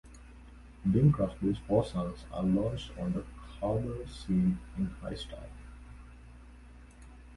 [0.83, 3.23] Bing Crosby's four sons are launched on the
[3.59, 5.45] cabaret scene in high style.